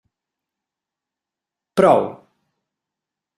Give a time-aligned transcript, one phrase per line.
[1.77, 2.01] Prou.